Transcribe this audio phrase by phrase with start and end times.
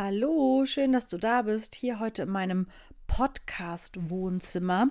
[0.00, 2.68] Hallo, schön, dass du da bist, hier heute in meinem
[3.08, 4.90] Podcast-Wohnzimmer.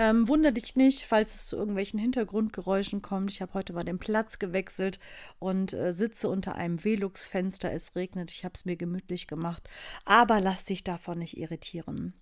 [0.00, 3.32] Ähm, wunder dich nicht, falls es zu irgendwelchen Hintergrundgeräuschen kommt.
[3.32, 5.00] Ich habe heute mal den Platz gewechselt
[5.40, 7.72] und äh, sitze unter einem Velux-Fenster.
[7.72, 9.68] Es regnet, ich habe es mir gemütlich gemacht.
[10.04, 12.14] Aber lass dich davon nicht irritieren.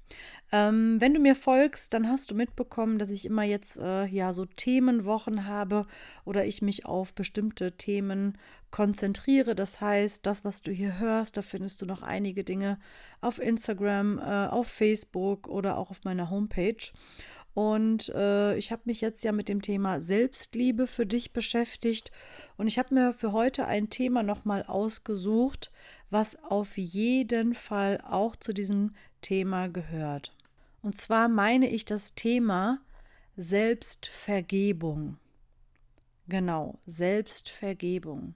[0.52, 4.32] Ähm, wenn du mir folgst, dann hast du mitbekommen, dass ich immer jetzt äh, ja
[4.32, 5.86] so Themenwochen habe
[6.24, 8.38] oder ich mich auf bestimmte Themen
[8.70, 9.54] konzentriere.
[9.54, 12.78] Das heißt, das, was du hier hörst, da findest du noch einige Dinge
[13.20, 16.92] auf Instagram, äh, auf Facebook oder auch auf meiner Homepage.
[17.56, 22.12] Und äh, ich habe mich jetzt ja mit dem Thema Selbstliebe für dich beschäftigt.
[22.58, 25.72] Und ich habe mir für heute ein Thema nochmal ausgesucht,
[26.10, 30.36] was auf jeden Fall auch zu diesem Thema gehört.
[30.82, 32.82] Und zwar meine ich das Thema
[33.38, 35.16] Selbstvergebung.
[36.28, 38.34] Genau, Selbstvergebung.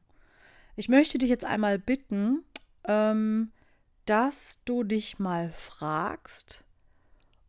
[0.77, 2.43] Ich möchte dich jetzt einmal bitten,
[2.85, 3.53] ähm,
[4.07, 6.65] dass du dich mal fragst,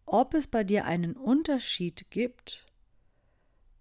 [0.05, 2.65] ob es bei dir einen Unterschied gibt,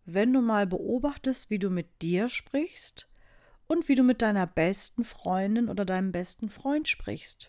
[0.04, 3.08] wenn du mal beobachtest, wie du mit dir sprichst
[3.66, 7.48] und wie du mit deiner besten Freundin oder deinem besten Freund sprichst.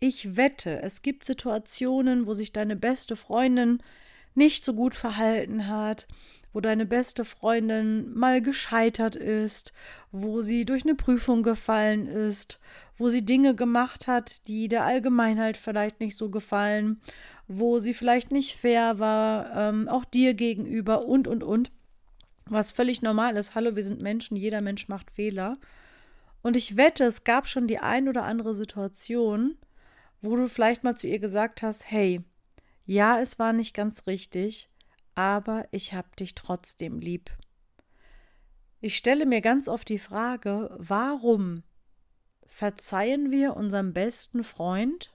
[0.00, 3.82] Ich wette, es gibt Situationen, wo sich deine beste Freundin
[4.34, 6.08] nicht so gut verhalten hat,
[6.52, 9.72] wo deine beste Freundin mal gescheitert ist,
[10.12, 12.60] wo sie durch eine Prüfung gefallen ist,
[12.96, 17.00] wo sie Dinge gemacht hat, die der Allgemeinheit vielleicht nicht so gefallen,
[17.46, 21.70] wo sie vielleicht nicht fair war, ähm, auch dir gegenüber und, und, und.
[22.46, 23.54] Was völlig normal ist.
[23.54, 25.58] Hallo, wir sind Menschen, jeder Mensch macht Fehler.
[26.42, 29.56] Und ich wette, es gab schon die ein oder andere Situation,
[30.20, 32.22] wo du vielleicht mal zu ihr gesagt hast, hey,
[32.86, 34.68] ja, es war nicht ganz richtig,
[35.14, 37.30] aber ich hab dich trotzdem lieb.
[38.80, 41.62] Ich stelle mir ganz oft die Frage, warum
[42.46, 45.14] verzeihen wir unserem besten Freund?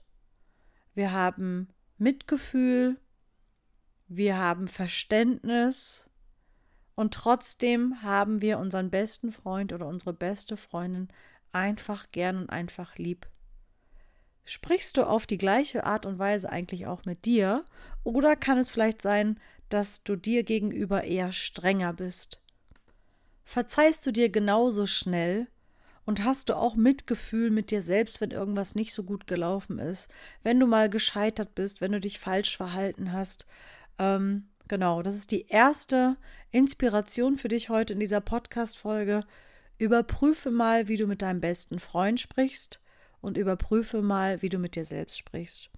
[0.94, 1.68] Wir haben
[2.00, 2.96] Mitgefühl,
[4.08, 6.06] wir haben Verständnis
[6.94, 11.08] und trotzdem haben wir unseren besten Freund oder unsere beste Freundin
[11.52, 13.28] einfach gern und einfach lieb.
[14.44, 17.66] Sprichst du auf die gleiche Art und Weise eigentlich auch mit dir?
[18.02, 22.40] Oder kann es vielleicht sein, dass du dir gegenüber eher strenger bist?
[23.44, 25.48] Verzeihst du dir genauso schnell?
[26.10, 30.10] Und hast du auch Mitgefühl mit dir selbst, wenn irgendwas nicht so gut gelaufen ist?
[30.42, 33.46] Wenn du mal gescheitert bist, wenn du dich falsch verhalten hast?
[33.96, 36.16] Ähm, genau, das ist die erste
[36.50, 39.22] Inspiration für dich heute in dieser Podcast-Folge.
[39.78, 42.80] Überprüfe mal, wie du mit deinem besten Freund sprichst
[43.20, 45.70] und überprüfe mal, wie du mit dir selbst sprichst.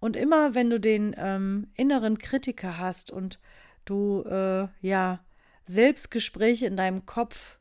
[0.00, 3.38] Und immer, wenn du den ähm, inneren Kritiker hast und
[3.84, 5.20] du äh, ja
[5.66, 7.58] Selbstgespräche in deinem Kopf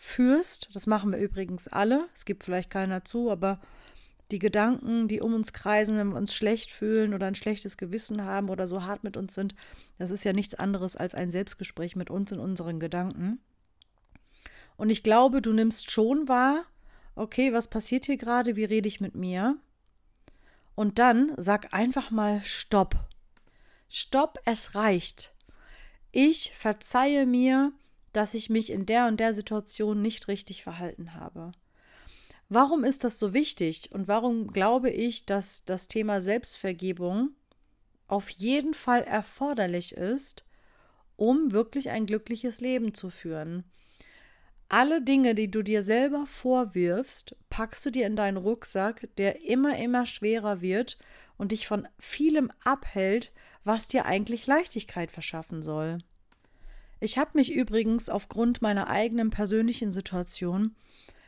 [0.00, 3.60] führst, das machen wir übrigens alle, es gibt vielleicht keiner zu, aber
[4.30, 8.24] die Gedanken, die um uns kreisen, wenn wir uns schlecht fühlen oder ein schlechtes Gewissen
[8.24, 9.56] haben oder so hart mit uns sind,
[9.98, 13.40] das ist ja nichts anderes als ein Selbstgespräch mit uns in unseren Gedanken.
[14.76, 16.64] Und ich glaube, du nimmst schon wahr,
[17.16, 19.56] okay, was passiert hier gerade, wie rede ich mit mir?
[20.76, 22.94] Und dann sag einfach mal Stopp.
[23.88, 25.34] Stopp, es reicht.
[26.12, 27.72] Ich verzeihe mir,
[28.12, 31.52] dass ich mich in der und der Situation nicht richtig verhalten habe.
[32.48, 37.30] Warum ist das so wichtig und warum glaube ich, dass das Thema Selbstvergebung
[38.06, 40.44] auf jeden Fall erforderlich ist,
[41.16, 43.64] um wirklich ein glückliches Leben zu führen?
[44.70, 49.78] Alle Dinge, die du dir selber vorwirfst, packst du dir in deinen Rucksack, der immer,
[49.78, 50.98] immer schwerer wird
[51.38, 53.32] und dich von vielem abhält,
[53.64, 55.98] was dir eigentlich Leichtigkeit verschaffen soll.
[57.00, 60.74] Ich habe mich übrigens aufgrund meiner eigenen persönlichen Situation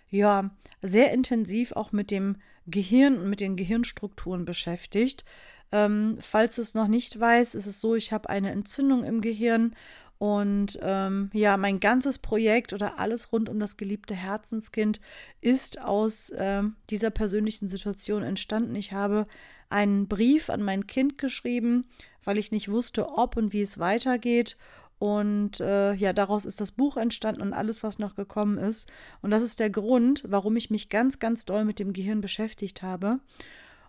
[0.09, 0.51] ja
[0.83, 2.37] sehr intensiv auch mit dem
[2.67, 5.25] Gehirn und mit den Gehirnstrukturen beschäftigt.
[5.73, 9.21] Ähm, falls du es noch nicht weißt, ist es so, ich habe eine Entzündung im
[9.21, 9.75] Gehirn
[10.19, 15.01] und ähm, ja, mein ganzes Projekt oder alles rund um das geliebte Herzenskind
[15.41, 18.75] ist aus ähm, dieser persönlichen Situation entstanden.
[18.75, 19.27] Ich habe
[19.71, 21.87] einen Brief an mein Kind geschrieben,
[22.23, 24.59] weil ich nicht wusste, ob und wie es weitergeht.
[25.01, 28.87] Und äh, ja, daraus ist das Buch entstanden und alles, was noch gekommen ist.
[29.23, 32.83] Und das ist der Grund, warum ich mich ganz, ganz doll mit dem Gehirn beschäftigt
[32.83, 33.19] habe.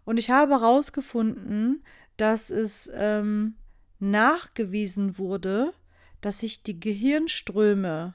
[0.06, 1.84] Und ich habe herausgefunden,
[2.16, 3.56] dass es ähm,
[4.00, 5.74] nachgewiesen wurde,
[6.22, 8.14] dass sich die Gehirnströme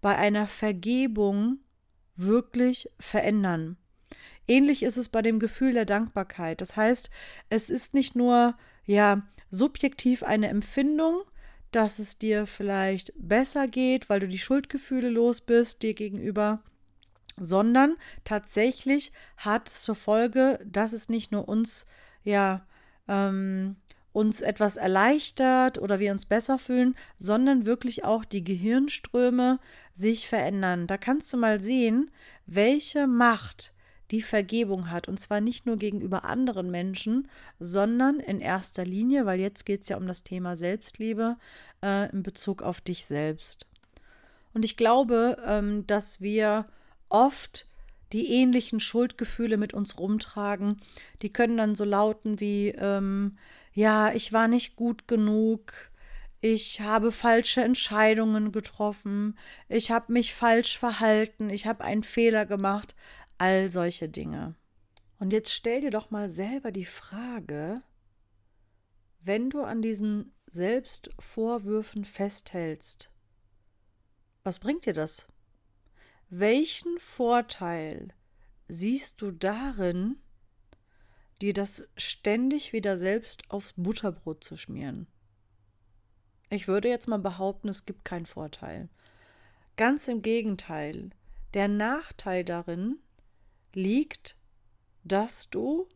[0.00, 1.58] bei einer Vergebung
[2.16, 3.76] wirklich verändern.
[4.48, 6.62] Ähnlich ist es bei dem Gefühl der Dankbarkeit.
[6.62, 7.10] Das heißt,
[7.50, 8.56] es ist nicht nur
[8.86, 9.20] ja
[9.50, 11.24] subjektiv eine Empfindung,
[11.70, 16.62] dass es dir vielleicht besser geht, weil du die Schuldgefühle los bist dir gegenüber,
[17.36, 21.86] sondern tatsächlich hat es zur Folge, dass es nicht nur uns
[22.22, 22.66] ja
[23.08, 23.76] ähm,
[24.12, 29.60] uns etwas erleichtert oder wir uns besser fühlen, sondern wirklich auch die Gehirnströme
[29.92, 30.86] sich verändern.
[30.86, 32.10] Da kannst du mal sehen,
[32.46, 33.72] welche Macht
[34.10, 35.08] die Vergebung hat.
[35.08, 37.28] Und zwar nicht nur gegenüber anderen Menschen,
[37.58, 41.36] sondern in erster Linie, weil jetzt geht es ja um das Thema Selbstliebe
[41.82, 43.66] äh, in Bezug auf dich selbst.
[44.52, 46.66] Und ich glaube, ähm, dass wir
[47.08, 47.66] oft
[48.12, 50.80] die ähnlichen Schuldgefühle mit uns rumtragen.
[51.22, 53.38] Die können dann so lauten wie, ähm,
[53.72, 55.72] ja, ich war nicht gut genug,
[56.40, 62.94] ich habe falsche Entscheidungen getroffen, ich habe mich falsch verhalten, ich habe einen Fehler gemacht,
[63.40, 64.54] all solche Dinge.
[65.18, 67.82] Und jetzt stell dir doch mal selber die Frage,
[69.22, 73.10] wenn du an diesen Selbstvorwürfen festhältst,
[74.44, 75.26] was bringt dir das?
[76.28, 78.08] Welchen Vorteil
[78.68, 80.16] siehst du darin,
[81.40, 85.06] dir das ständig wieder selbst aufs Butterbrot zu schmieren.
[86.50, 88.90] Ich würde jetzt mal behaupten, es gibt keinen Vorteil.
[89.76, 91.10] Ganz im Gegenteil,
[91.54, 92.98] der Nachteil darin
[93.74, 94.36] liegt,
[95.04, 95.88] dass du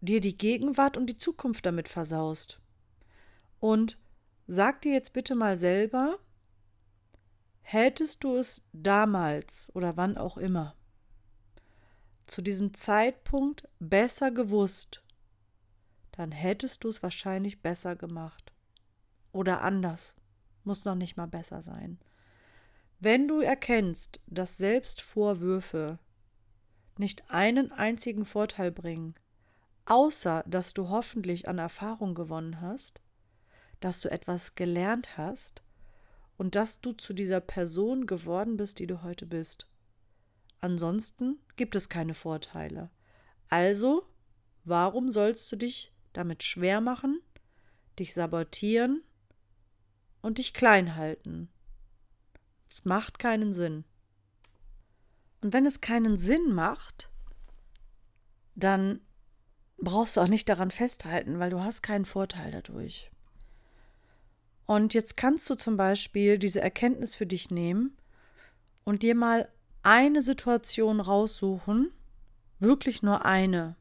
[0.00, 2.60] dir die Gegenwart und die Zukunft damit versaust.
[3.60, 3.98] Und
[4.46, 6.18] sag dir jetzt bitte mal selber,
[7.60, 10.76] hättest du es damals oder wann auch immer
[12.28, 15.02] zu diesem Zeitpunkt besser gewusst,
[16.12, 18.52] dann hättest du es wahrscheinlich besser gemacht.
[19.32, 20.14] Oder anders.
[20.64, 21.98] Muss noch nicht mal besser sein.
[23.00, 25.98] Wenn du erkennst, dass Selbstvorwürfe
[26.98, 29.14] nicht einen einzigen Vorteil bringen,
[29.86, 33.00] außer dass du hoffentlich an Erfahrung gewonnen hast,
[33.80, 35.62] dass du etwas gelernt hast
[36.36, 39.66] und dass du zu dieser Person geworden bist, die du heute bist,
[40.60, 42.90] Ansonsten gibt es keine Vorteile.
[43.48, 44.06] Also,
[44.64, 47.20] warum sollst du dich damit schwer machen,
[47.98, 49.02] dich sabotieren
[50.20, 51.48] und dich klein halten?
[52.70, 53.84] Es macht keinen Sinn.
[55.40, 57.10] Und wenn es keinen Sinn macht,
[58.54, 59.00] dann
[59.78, 63.10] brauchst du auch nicht daran festhalten, weil du hast keinen Vorteil dadurch.
[64.66, 67.96] Und jetzt kannst du zum Beispiel diese Erkenntnis für dich nehmen
[68.84, 69.48] und dir mal
[69.82, 71.92] eine Situation raussuchen,
[72.58, 73.76] wirklich nur eine,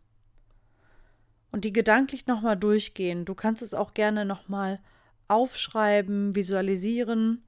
[1.52, 3.26] und die gedanklich nochmal durchgehen.
[3.26, 4.80] Du kannst es auch gerne nochmal
[5.28, 7.44] aufschreiben, visualisieren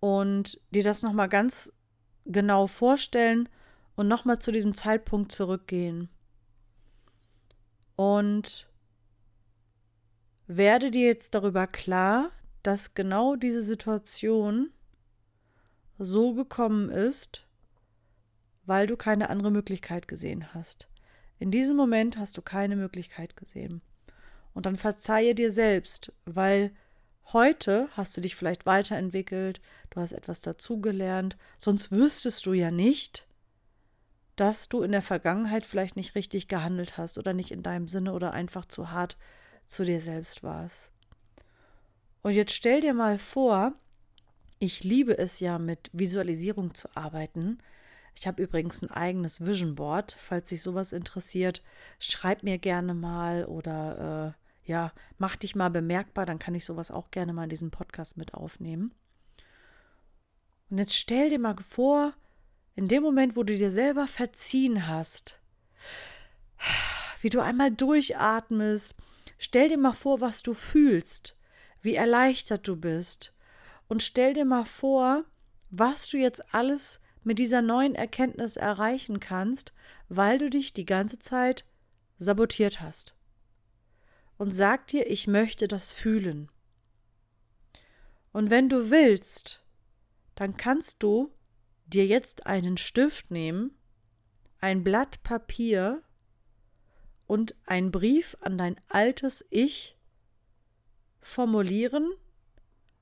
[0.00, 1.72] und dir das nochmal ganz
[2.24, 3.48] genau vorstellen
[3.96, 6.08] und nochmal zu diesem Zeitpunkt zurückgehen.
[7.96, 8.68] Und
[10.46, 12.30] werde dir jetzt darüber klar,
[12.62, 14.70] dass genau diese Situation
[15.98, 17.46] so gekommen ist,
[18.64, 20.88] weil du keine andere Möglichkeit gesehen hast.
[21.38, 23.82] In diesem Moment hast du keine Möglichkeit gesehen.
[24.54, 26.72] Und dann verzeihe dir selbst, weil
[27.32, 29.60] heute hast du dich vielleicht weiterentwickelt,
[29.90, 33.26] du hast etwas dazugelernt, sonst wüsstest du ja nicht,
[34.36, 38.12] dass du in der Vergangenheit vielleicht nicht richtig gehandelt hast oder nicht in deinem Sinne
[38.12, 39.16] oder einfach zu hart
[39.66, 40.90] zu dir selbst warst.
[42.22, 43.72] Und jetzt stell dir mal vor,
[44.58, 47.58] ich liebe es ja mit Visualisierung zu arbeiten,
[48.18, 50.16] ich habe übrigens ein eigenes Vision Board.
[50.18, 51.62] Falls sich sowas interessiert,
[51.98, 56.90] schreib mir gerne mal oder äh, ja, mach dich mal bemerkbar, dann kann ich sowas
[56.90, 58.94] auch gerne mal in diesem Podcast mit aufnehmen.
[60.70, 62.14] Und jetzt stell dir mal vor,
[62.74, 65.40] in dem Moment, wo du dir selber verziehen hast,
[67.20, 68.94] wie du einmal durchatmest,
[69.38, 71.36] stell dir mal vor, was du fühlst,
[71.82, 73.34] wie erleichtert du bist.
[73.88, 75.24] Und stell dir mal vor,
[75.70, 79.72] was du jetzt alles mit dieser neuen Erkenntnis erreichen kannst,
[80.08, 81.64] weil du dich die ganze Zeit
[82.18, 83.14] sabotiert hast.
[84.42, 86.50] Und sag dir, ich möchte das fühlen.
[88.32, 89.64] Und wenn du willst,
[90.34, 91.32] dann kannst du
[91.86, 93.78] dir jetzt einen Stift nehmen,
[94.58, 96.02] ein Blatt Papier
[97.28, 99.96] und einen Brief an dein altes Ich
[101.20, 102.12] formulieren.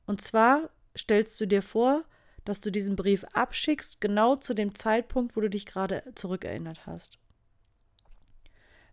[0.04, 2.04] Und zwar stellst du dir vor,
[2.44, 7.18] dass du diesen Brief abschickst, genau zu dem Zeitpunkt, wo du dich gerade zurückerinnert hast.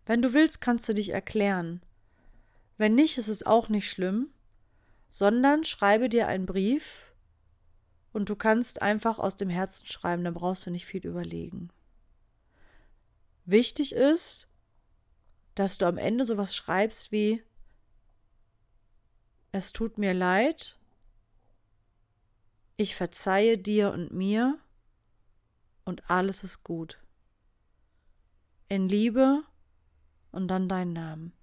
[0.06, 1.82] Wenn du willst, kannst du dich erklären.
[2.78, 4.30] Wenn nicht, ist es auch nicht schlimm,
[5.10, 7.12] sondern schreibe dir einen Brief
[8.12, 11.70] und du kannst einfach aus dem Herzen schreiben, da brauchst du nicht viel überlegen.
[13.44, 14.48] Wichtig ist,
[15.54, 17.42] dass du am Ende sowas schreibst wie
[19.50, 20.78] Es tut mir leid,
[22.76, 24.56] ich verzeihe dir und mir
[25.84, 26.98] und alles ist gut.
[28.68, 29.42] In Liebe
[30.30, 31.37] und dann deinen Namen.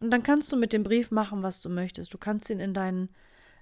[0.00, 2.12] Und dann kannst du mit dem Brief machen, was du möchtest.
[2.14, 3.08] Du kannst ihn in deinen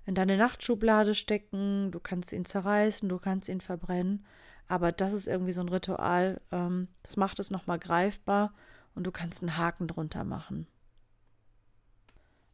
[0.06, 4.24] in deine Nachtschublade stecken, du kannst ihn zerreißen, du kannst ihn verbrennen.
[4.68, 8.54] Aber das ist irgendwie so ein Ritual, ähm, das macht es nochmal greifbar
[8.94, 10.66] und du kannst einen Haken drunter machen.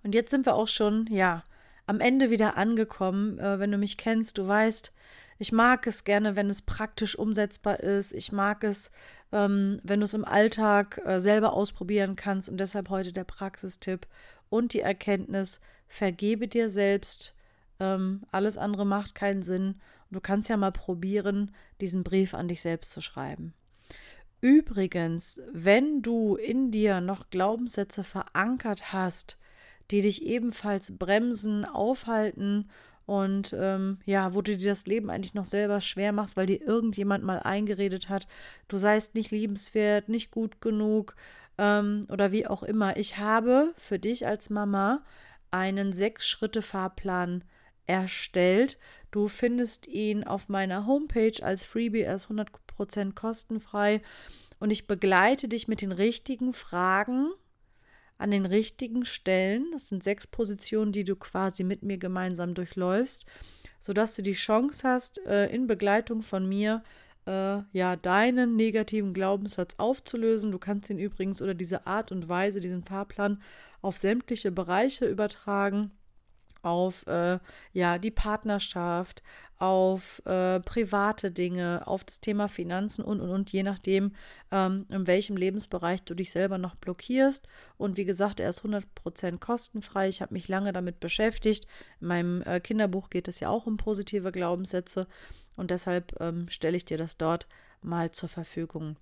[0.03, 1.45] Und jetzt sind wir auch schon, ja,
[1.87, 3.39] am Ende wieder angekommen.
[3.39, 4.93] Äh, wenn du mich kennst, du weißt,
[5.43, 8.13] ich mag es gerne, wenn es praktisch umsetzbar ist.
[8.13, 8.93] Ich mag es,
[9.33, 12.49] ähm, wenn du es im Alltag äh, selber ausprobieren kannst.
[12.49, 14.07] Und deshalb heute der Praxistipp
[14.51, 17.35] und die Erkenntnis, vergebe dir selbst,
[17.81, 19.81] ähm, alles andere macht keinen Sinn.
[20.13, 23.53] du kannst ja mal probieren, diesen Brief an dich selbst zu schreiben.
[24.41, 29.39] Übrigens, wenn du in dir noch Glaubenssätze verankert hast,
[29.91, 32.71] die dich ebenfalls bremsen, aufhalten
[33.07, 36.61] und ähm, ja, wo du dir das Leben eigentlich noch selber schwer machst, weil dir
[36.61, 38.29] irgendjemand mal eingeredet hat,
[38.69, 41.17] du seist nicht liebenswert, nicht gut genug
[41.59, 42.97] ähm, oder wie auch immer.
[42.97, 45.05] Ich habe für dich als Mama
[45.51, 47.45] einen Sechs-Schritte-Fahrplan
[47.87, 48.79] erstellt.
[49.11, 54.01] Du findest ihn auf meiner Homepage als Freebie, er ist 100% kostenfrei
[54.59, 57.33] und ich begleite dich mit den richtigen Fragen
[58.23, 59.67] an den richtigen Stellen.
[59.73, 63.26] Das sind sechs Positionen, die du quasi mit mir gemeinsam durchläufst,
[63.79, 66.83] sodass du die Chance hast, äh, in Begleitung von mir
[67.26, 70.52] äh, ja deinen negativen Glaubenssatz aufzulösen.
[70.52, 73.43] Du kannst ihn übrigens oder diese Art und Weise, diesen Fahrplan
[73.81, 75.91] auf sämtliche Bereiche übertragen
[76.62, 77.38] auf äh,
[77.73, 79.23] ja die Partnerschaft,
[79.59, 84.12] auf äh, private Dinge, auf das Thema Finanzen und und und je nachdem,
[84.50, 87.47] ähm, in welchem Lebensbereich du dich selber noch blockierst.
[87.76, 90.09] Und wie gesagt, er ist 100% kostenfrei.
[90.09, 91.66] Ich habe mich lange damit beschäftigt.
[92.00, 95.07] In meinem äh, Kinderbuch geht es ja auch um positive Glaubenssätze
[95.57, 97.47] und deshalb ähm, stelle ich dir das dort
[97.83, 98.97] mal zur Verfügung.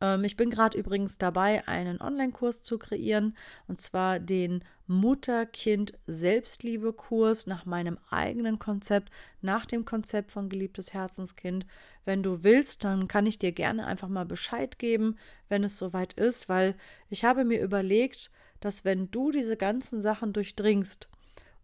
[0.00, 3.36] Ähm, ich bin gerade übrigens dabei, einen Online-Kurs zu kreieren,
[3.66, 9.10] und zwar den Mutter-Kind-Selbstliebe-Kurs nach meinem eigenen Konzept,
[9.42, 11.66] nach dem Konzept von geliebtes Herzenskind.
[12.04, 15.16] Wenn du willst, dann kann ich dir gerne einfach mal Bescheid geben,
[15.48, 16.74] wenn es soweit ist, weil
[17.10, 21.08] ich habe mir überlegt, dass wenn du diese ganzen Sachen durchdringst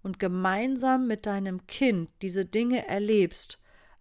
[0.03, 3.59] und gemeinsam mit deinem Kind diese Dinge erlebst,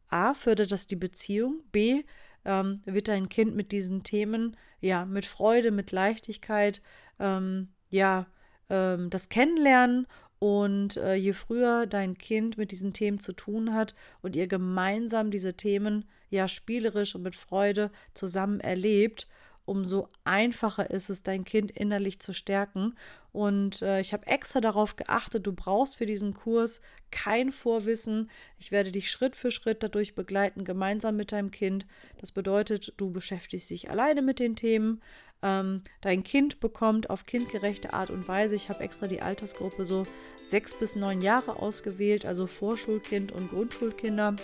[0.10, 2.04] a, fördert das die Beziehung, b,
[2.46, 6.82] ähm, wird dein Kind mit diesen Themen ja mit Freude, mit Leichtigkeit
[7.20, 8.28] ähm, ja
[8.70, 10.08] ähm, das kennenlernen.
[10.40, 15.32] Und äh, je früher dein Kind mit diesen Themen zu tun hat und ihr gemeinsam
[15.32, 19.30] diese Themen ja spielerisch und mit Freude zusammen erlebt,
[19.66, 22.96] umso einfacher ist es, dein Kind innerlich zu stärken.
[23.32, 28.30] Und äh, ich habe extra darauf geachtet, du brauchst für diesen Kurs kein Vorwissen.
[28.60, 31.86] Ich werde dich Schritt für Schritt dadurch begleiten, gemeinsam mit deinem Kind.
[32.20, 35.02] Das bedeutet, du beschäftigst dich alleine mit den Themen.
[35.42, 40.08] Ähm, dein Kind bekommt auf kindgerechte Art und Weise, ich habe extra die Altersgruppe so
[40.38, 44.38] sechs bis neun Jahre ausgewählt, also Vorschulkind und Grundschulkinder,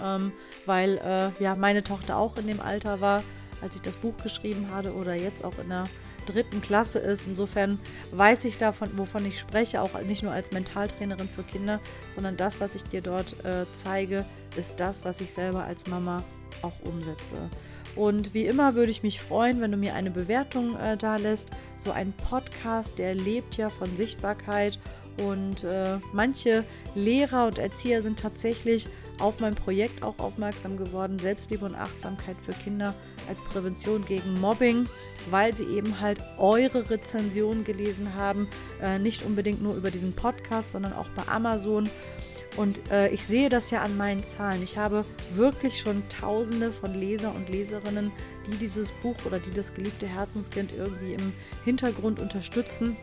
[0.00, 0.32] ähm,
[0.64, 3.22] weil äh, ja meine Tochter auch in dem Alter war
[3.62, 5.84] als ich das Buch geschrieben habe oder jetzt auch in der
[6.26, 7.26] dritten Klasse ist.
[7.26, 7.78] Insofern
[8.12, 11.80] weiß ich davon, wovon ich spreche, auch nicht nur als Mentaltrainerin für Kinder,
[12.10, 14.24] sondern das, was ich dir dort äh, zeige,
[14.56, 16.22] ist das, was ich selber als Mama
[16.62, 17.34] auch umsetze.
[17.96, 21.50] Und wie immer würde ich mich freuen, wenn du mir eine Bewertung äh, da lässt.
[21.78, 24.78] So ein Podcast, der lebt ja von Sichtbarkeit
[25.18, 26.64] und äh, manche
[26.96, 32.52] Lehrer und Erzieher sind tatsächlich auf mein Projekt auch aufmerksam geworden, Selbstliebe und Achtsamkeit für
[32.52, 32.94] Kinder
[33.28, 34.86] als Prävention gegen Mobbing,
[35.30, 38.48] weil sie eben halt eure Rezensionen gelesen haben,
[38.82, 41.88] äh, nicht unbedingt nur über diesen Podcast, sondern auch bei Amazon.
[42.56, 44.62] Und äh, ich sehe das ja an meinen Zahlen.
[44.62, 45.04] Ich habe
[45.34, 48.12] wirklich schon Tausende von Leser und Leserinnen,
[48.46, 51.32] die dieses Buch oder die das geliebte Herzenskind irgendwie im
[51.64, 52.96] Hintergrund unterstützen.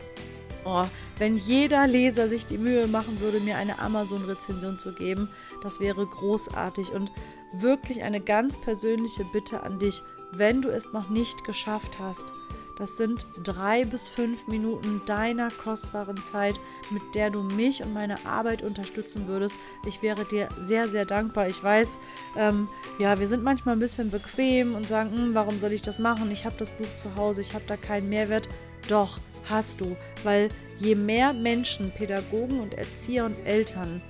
[0.64, 0.84] Oh,
[1.18, 5.28] wenn jeder Leser sich die Mühe machen würde, mir eine Amazon-Rezension zu geben,
[5.62, 7.10] das wäre großartig und
[7.52, 10.02] wirklich eine ganz persönliche Bitte an dich,
[10.32, 12.32] wenn du es noch nicht geschafft hast.
[12.78, 16.58] Das sind drei bis fünf Minuten deiner kostbaren Zeit,
[16.90, 19.54] mit der du mich und meine Arbeit unterstützen würdest.
[19.86, 21.48] Ich wäre dir sehr, sehr dankbar.
[21.48, 21.98] Ich weiß,
[22.36, 25.98] ähm, ja, wir sind manchmal ein bisschen bequem und sagen, hm, warum soll ich das
[25.98, 26.30] machen?
[26.30, 28.48] Ich habe das Buch zu Hause, ich habe da keinen Mehrwert.
[28.88, 34.02] Doch, hast du, weil je mehr Menschen, Pädagogen und Erzieher und Eltern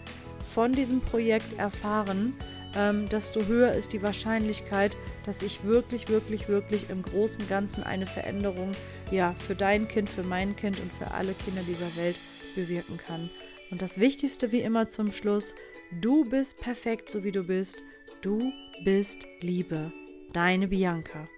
[0.52, 2.34] von diesem Projekt erfahren,
[2.74, 4.96] ähm, desto höher ist die Wahrscheinlichkeit,
[5.26, 8.72] dass ich wirklich, wirklich, wirklich im Großen Ganzen eine Veränderung
[9.10, 12.16] ja, für dein Kind, für mein Kind und für alle Kinder dieser Welt
[12.54, 13.30] bewirken kann.
[13.70, 15.54] Und das Wichtigste wie immer zum Schluss,
[16.00, 17.78] du bist perfekt, so wie du bist.
[18.20, 18.52] Du
[18.84, 19.92] bist Liebe.
[20.32, 21.28] Deine Bianca.